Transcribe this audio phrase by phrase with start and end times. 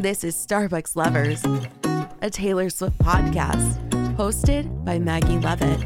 [0.00, 1.44] This is Starbucks Lovers,
[2.22, 3.76] a Taylor Swift podcast
[4.16, 5.84] hosted by Maggie Lovitt.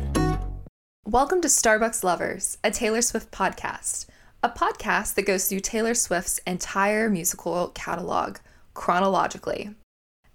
[1.04, 4.06] Welcome to Starbucks Lovers, a Taylor Swift podcast,
[4.40, 8.36] a podcast that goes through Taylor Swift's entire musical catalog
[8.72, 9.74] chronologically.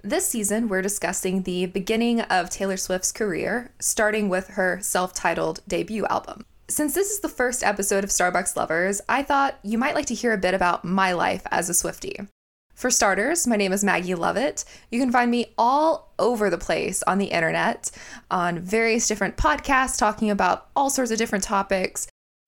[0.04, 5.62] This season, we're discussing the beginning of Taylor Swift's career, starting with her self titled
[5.70, 6.46] debut album.
[6.68, 10.14] Since this is the first episode of Starbucks Lovers, I thought you might like to
[10.16, 12.28] hear a bit about my life as a Swiftie.
[12.80, 14.64] For starters, my name is Maggie Lovitt.
[14.90, 17.92] You can find me all over the place on the internet,
[18.32, 22.08] on various different podcasts talking about all sorts of different topics.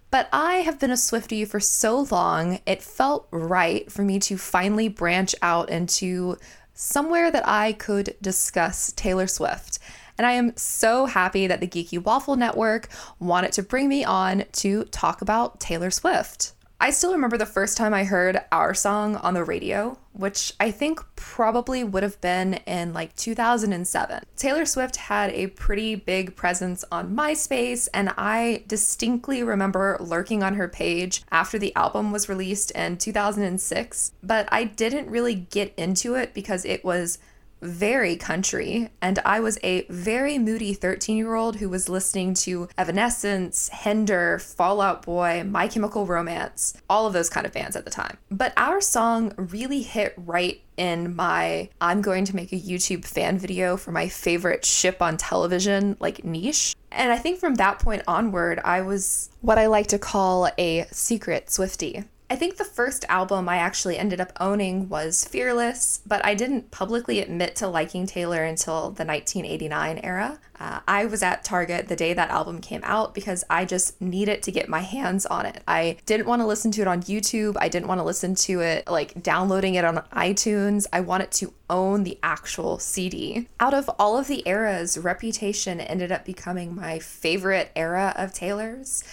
[0.09, 4.37] But I have been a Swiftie for so long, it felt right for me to
[4.37, 6.37] finally branch out into
[6.73, 9.79] somewhere that I could discuss Taylor Swift.
[10.17, 12.87] And I am so happy that the Geeky Waffle Network
[13.19, 16.53] wanted to bring me on to talk about Taylor Swift.
[16.83, 20.71] I still remember the first time I heard our song on the radio, which I
[20.71, 24.23] think probably would have been in like 2007.
[24.35, 30.55] Taylor Swift had a pretty big presence on MySpace, and I distinctly remember lurking on
[30.55, 36.15] her page after the album was released in 2006, but I didn't really get into
[36.15, 37.19] it because it was
[37.61, 42.67] very country, and I was a very moody 13 year old who was listening to
[42.77, 47.85] Evanescence, Hinder, Fall Out Boy, My Chemical Romance, all of those kind of bands at
[47.85, 48.17] the time.
[48.29, 53.37] But our song really hit right in my I'm going to make a YouTube fan
[53.37, 56.75] video for my favorite ship on television like niche.
[56.91, 60.87] And I think from that point onward, I was what I like to call a
[60.91, 62.05] secret Swiftie.
[62.31, 66.71] I think the first album I actually ended up owning was Fearless, but I didn't
[66.71, 70.39] publicly admit to liking Taylor until the 1989 era.
[70.57, 74.43] Uh, I was at Target the day that album came out because I just needed
[74.43, 75.61] to get my hands on it.
[75.67, 77.57] I didn't want to listen to it on YouTube.
[77.59, 80.85] I didn't want to listen to it like downloading it on iTunes.
[80.93, 83.49] I wanted to own the actual CD.
[83.59, 89.03] Out of all of the eras, Reputation ended up becoming my favorite era of Taylor's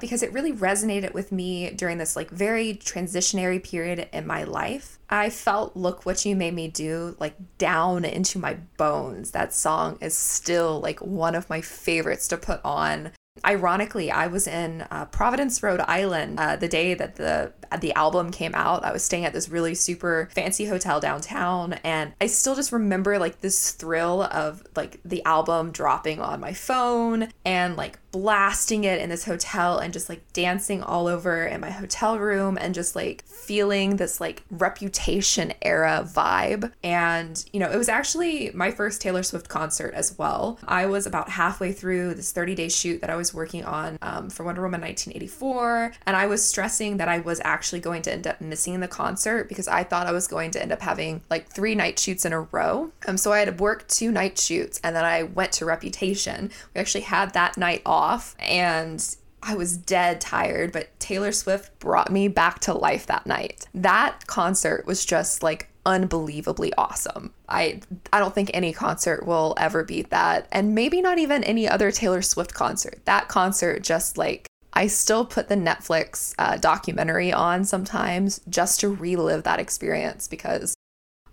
[0.00, 4.98] because it really resonated with me during this like very transitionary period in my life.
[5.10, 9.30] I felt Look What You Made Me Do like down into my bones.
[9.30, 13.12] That song is still like one of my favorites to put on
[13.44, 18.30] Ironically, I was in uh, Providence, Rhode Island, uh, the day that the the album
[18.30, 18.84] came out.
[18.84, 23.18] I was staying at this really super fancy hotel downtown, and I still just remember
[23.18, 29.00] like this thrill of like the album dropping on my phone and like blasting it
[29.00, 32.96] in this hotel and just like dancing all over in my hotel room and just
[32.96, 36.72] like feeling this like reputation era vibe.
[36.82, 40.58] And you know, it was actually my first Taylor Swift concert as well.
[40.66, 44.30] I was about halfway through this 30 day shoot that I was working on um,
[44.30, 45.92] for Wonder Woman 1984.
[46.06, 49.48] And I was stressing that I was actually going to end up missing the concert
[49.48, 52.32] because I thought I was going to end up having like three night shoots in
[52.32, 52.90] a row.
[53.06, 56.50] Um, so I had worked two night shoots and then I went to Reputation.
[56.74, 57.98] We actually had that night off
[58.38, 63.66] and I was dead tired, but Taylor Swift brought me back to life that night.
[63.74, 67.32] That concert was just like unbelievably awesome.
[67.48, 67.80] I
[68.12, 71.90] I don't think any concert will ever beat that and maybe not even any other
[71.90, 73.00] Taylor Swift concert.
[73.04, 78.94] That concert just like I still put the Netflix uh, documentary on sometimes just to
[78.94, 80.74] relive that experience because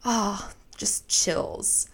[0.05, 1.89] oh, just chills.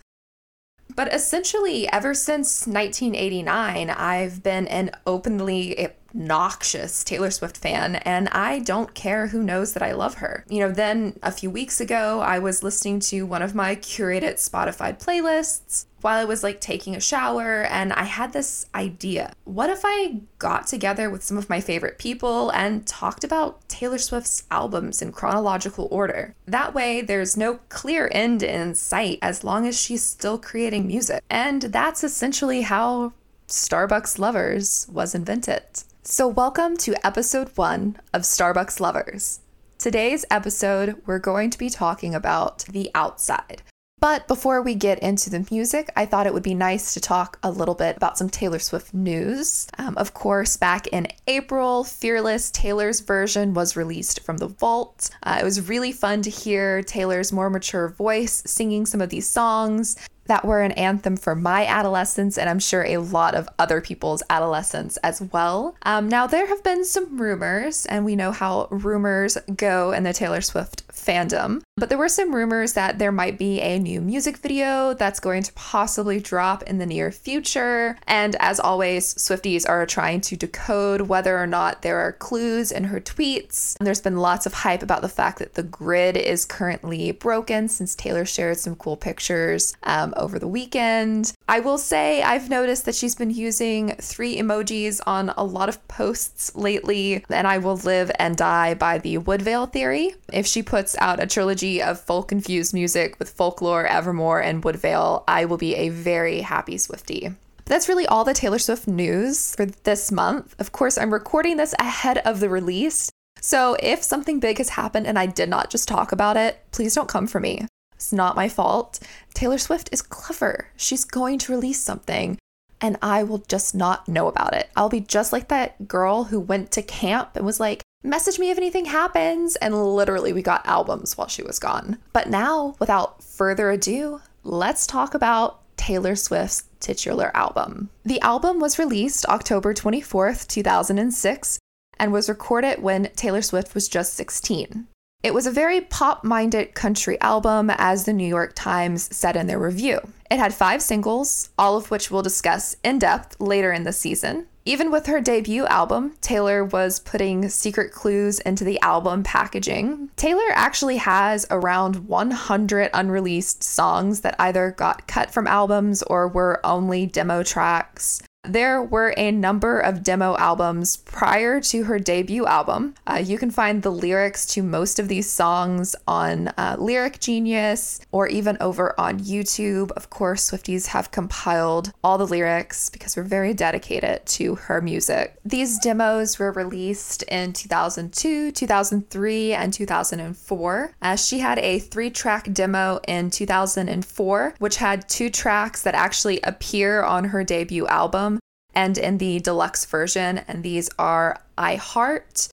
[0.95, 5.77] But essentially, ever since 1989, I've been an openly
[6.13, 10.45] obnoxious Taylor Swift fan, and I don't care who knows that I love her.
[10.49, 14.35] You know, then a few weeks ago, I was listening to one of my curated
[14.35, 19.33] Spotify playlists while I was like taking a shower, and I had this idea.
[19.43, 23.99] What if I got together with some of my favorite people and talked about Taylor
[23.99, 26.35] Swift's albums in chronological order?
[26.47, 31.23] That way, there's no clear end in sight as long as she's still creating music.
[31.29, 33.13] And that's essentially how
[33.47, 35.63] Starbucks Lovers was invented.
[36.03, 39.41] So, welcome to episode one of Starbucks Lovers.
[39.77, 43.61] Today's episode, we're going to be talking about The Outside.
[43.99, 47.37] But before we get into the music, I thought it would be nice to talk
[47.43, 49.67] a little bit about some Taylor Swift news.
[49.77, 55.11] Um, of course, back in April, Fearless Taylor's version was released from the vault.
[55.21, 59.27] Uh, it was really fun to hear Taylor's more mature voice singing some of these
[59.27, 63.81] songs that were an anthem for my adolescence and I'm sure a lot of other
[63.81, 65.75] people's adolescence as well.
[65.83, 70.13] Um, now, there have been some rumors, and we know how rumors go in the
[70.13, 71.61] Taylor Swift fandom.
[71.81, 75.41] But there were some rumors that there might be a new music video that's going
[75.41, 77.97] to possibly drop in the near future.
[78.05, 82.83] And as always, Swifties are trying to decode whether or not there are clues in
[82.83, 83.75] her tweets.
[83.79, 87.67] And there's been lots of hype about the fact that the grid is currently broken
[87.67, 91.33] since Taylor shared some cool pictures um, over the weekend.
[91.47, 95.85] I will say I've noticed that she's been using three emojis on a lot of
[95.89, 100.15] posts lately, and I will live and die by the Woodvale theory.
[100.31, 105.25] If she puts out a trilogy of folk infused music with folklore, Evermore, and Woodvale,
[105.27, 107.35] I will be a very happy Swiftie.
[107.65, 110.55] That's really all the Taylor Swift news for this month.
[110.59, 113.09] Of course, I'm recording this ahead of the release.
[113.39, 116.95] So if something big has happened and I did not just talk about it, please
[116.95, 117.65] don't come for me.
[118.01, 118.99] It's not my fault.
[119.35, 120.69] Taylor Swift is clever.
[120.75, 122.39] She's going to release something
[122.81, 124.71] and I will just not know about it.
[124.75, 128.49] I'll be just like that girl who went to camp and was like, message me
[128.49, 129.55] if anything happens.
[129.57, 131.99] And literally, we got albums while she was gone.
[132.11, 137.91] But now, without further ado, let's talk about Taylor Swift's titular album.
[138.03, 141.59] The album was released October 24th, 2006,
[141.99, 144.87] and was recorded when Taylor Swift was just 16.
[145.23, 149.45] It was a very pop minded country album, as the New York Times said in
[149.45, 149.99] their review.
[150.31, 154.47] It had five singles, all of which we'll discuss in depth later in the season.
[154.65, 160.09] Even with her debut album, Taylor was putting secret clues into the album packaging.
[160.15, 166.59] Taylor actually has around 100 unreleased songs that either got cut from albums or were
[166.63, 168.23] only demo tracks.
[168.51, 172.95] There were a number of demo albums prior to her debut album.
[173.05, 178.01] Uh, you can find the lyrics to most of these songs on uh, Lyric Genius
[178.11, 179.91] or even over on YouTube.
[179.91, 185.37] Of course, Swifties have compiled all the lyrics because we're very dedicated to her music.
[185.45, 190.95] These demos were released in 2002, 2003, and 2004.
[191.01, 196.41] Uh, she had a three track demo in 2004, which had two tracks that actually
[196.41, 198.40] appear on her debut album
[198.73, 202.49] and in the deluxe version, and these are I Heart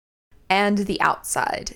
[0.50, 1.74] and The Outside.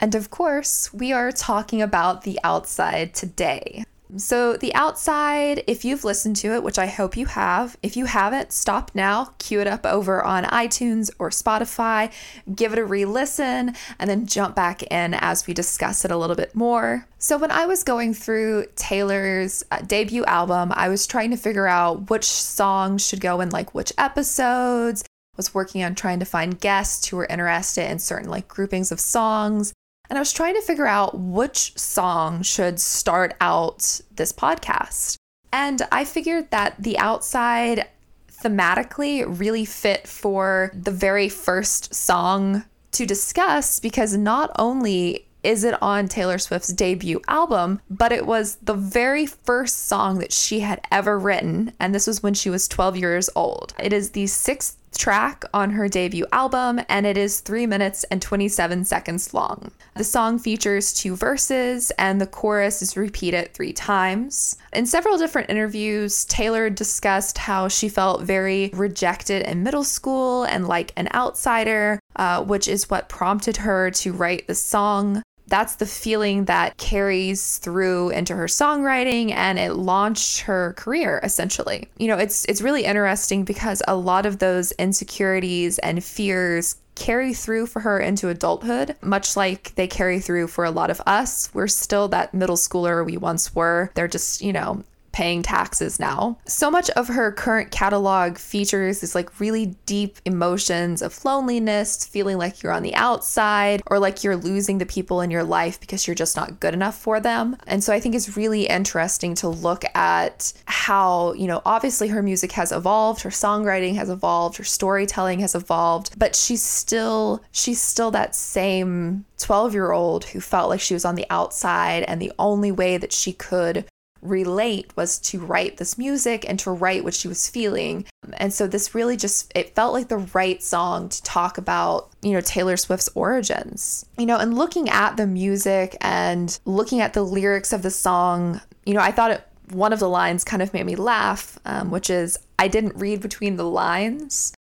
[0.00, 3.84] And of course, we are talking about The Outside today.
[4.16, 8.04] So, The Outside, if you've listened to it, which I hope you have, if you
[8.04, 12.12] haven't, stop now, cue it up over on iTunes or Spotify,
[12.54, 16.16] give it a re listen, and then jump back in as we discuss it a
[16.16, 17.08] little bit more.
[17.18, 21.66] So, when I was going through Taylor's uh, debut album, I was trying to figure
[21.66, 25.02] out which songs should go in like which episodes.
[25.36, 29.00] Was working on trying to find guests who were interested in certain like groupings of
[29.00, 29.72] songs.
[30.14, 35.16] And I was trying to figure out which song should start out this podcast.
[35.52, 37.88] And I figured that The Outside
[38.30, 42.62] thematically really fit for the very first song
[42.92, 48.54] to discuss because not only is it on Taylor Swift's debut album, but it was
[48.62, 52.68] the very first song that she had ever written, and this was when she was
[52.68, 53.74] 12 years old.
[53.80, 58.22] It is the sixth track on her debut album, and it is 3 minutes and
[58.22, 59.70] 27 seconds long.
[59.94, 64.56] The song features two verses, and the chorus is repeated three times.
[64.72, 70.66] In several different interviews, Taylor discussed how she felt very rejected in middle school and
[70.66, 75.86] like an outsider, uh, which is what prompted her to write the song that's the
[75.86, 81.88] feeling that carries through into her songwriting and it launched her career essentially.
[81.98, 87.34] You know, it's it's really interesting because a lot of those insecurities and fears carry
[87.34, 91.50] through for her into adulthood, much like they carry through for a lot of us.
[91.52, 93.90] We're still that middle schooler we once were.
[93.94, 94.84] They're just, you know,
[95.14, 96.36] paying taxes now.
[96.44, 102.36] So much of her current catalog features these like really deep emotions of loneliness, feeling
[102.36, 106.06] like you're on the outside or like you're losing the people in your life because
[106.06, 107.56] you're just not good enough for them.
[107.68, 112.22] And so I think it's really interesting to look at how, you know, obviously her
[112.22, 117.80] music has evolved, her songwriting has evolved, her storytelling has evolved, but she's still she's
[117.80, 122.20] still that same 12 year old who felt like she was on the outside and
[122.20, 123.84] the only way that she could
[124.24, 128.06] relate was to write this music and to write what she was feeling.
[128.38, 132.32] And so this really just it felt like the right song to talk about, you
[132.32, 134.06] know, Taylor Swift's origins.
[134.18, 138.60] You know, and looking at the music and looking at the lyrics of the song,
[138.84, 141.90] you know, I thought it one of the lines kind of made me laugh, um,
[141.90, 144.54] which is I didn't read between the lines.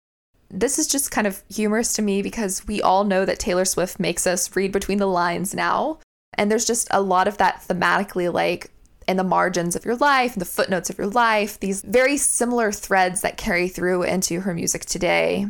[0.49, 3.99] This is just kind of humorous to me because we all know that Taylor Swift
[3.99, 5.99] makes us read between the lines now.
[6.37, 8.71] And there's just a lot of that thematically like
[9.07, 13.21] in the margins of your life, the footnotes of your life, these very similar threads
[13.21, 15.47] that carry through into her music today.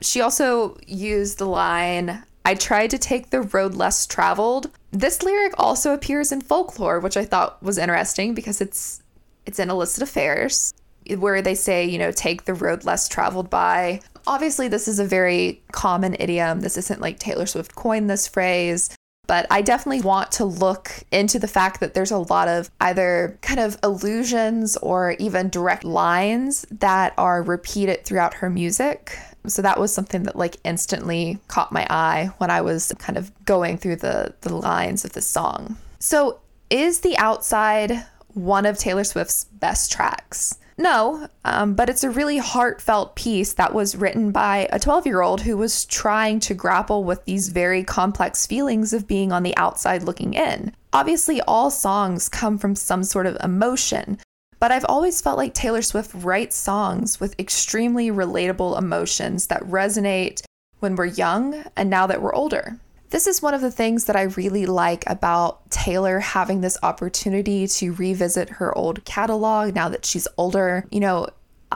[0.00, 4.70] She also used the line, I tried to take the road less traveled.
[4.90, 9.02] This lyric also appears in folklore, which I thought was interesting because it's
[9.46, 10.72] it's in illicit affairs
[11.16, 14.00] where they say, you know, take the road less traveled by.
[14.26, 16.60] Obviously, this is a very common idiom.
[16.60, 18.94] This isn't like Taylor Swift coined this phrase,
[19.32, 23.38] but I definitely want to look into the fact that there's a lot of either
[23.40, 29.16] kind of allusions or even direct lines that are repeated throughout her music.
[29.46, 33.32] So that was something that like instantly caught my eye when I was kind of
[33.46, 35.78] going through the the lines of the song.
[35.98, 40.58] So is The Outside one of Taylor Swift's best tracks?
[40.82, 45.22] No, um, but it's a really heartfelt piece that was written by a 12 year
[45.22, 49.56] old who was trying to grapple with these very complex feelings of being on the
[49.56, 50.74] outside looking in.
[50.92, 54.18] Obviously, all songs come from some sort of emotion,
[54.58, 60.42] but I've always felt like Taylor Swift writes songs with extremely relatable emotions that resonate
[60.80, 62.80] when we're young and now that we're older.
[63.12, 67.66] This is one of the things that I really like about Taylor having this opportunity
[67.66, 70.86] to revisit her old catalog now that she's older.
[70.90, 71.26] You know,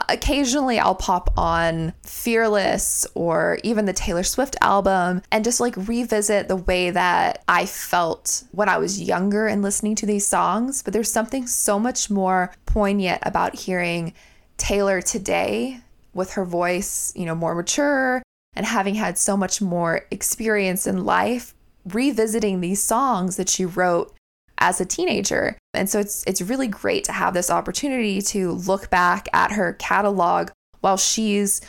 [0.08, 6.48] occasionally I'll pop on Fearless or even the Taylor Swift album and just like revisit
[6.48, 10.82] the way that I felt when I was younger and listening to these songs.
[10.82, 14.14] But there's something so much more poignant about hearing
[14.56, 15.80] Taylor today
[16.14, 18.22] with her voice, you know, more mature
[18.56, 24.12] and having had so much more experience in life, revisiting these songs that she wrote
[24.58, 25.56] as a teenager.
[25.74, 29.74] And so it's it's really great to have this opportunity to look back at her
[29.74, 31.60] catalog while she's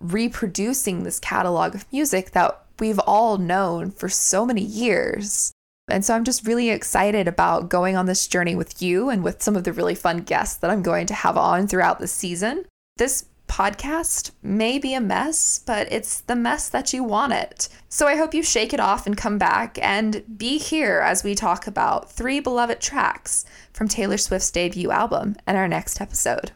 [0.00, 5.52] reproducing this catalog of music that we've all known for so many years.
[5.88, 9.42] And so I'm just really excited about going on this journey with you and with
[9.42, 12.64] some of the really fun guests that I'm going to have on throughout the season.
[12.96, 17.68] This podcast may be a mess, but it's the mess that you want it.
[17.88, 21.34] So I hope you shake it off and come back and be here as we
[21.34, 26.52] talk about three beloved tracks from Taylor Swift's debut album in our next episode.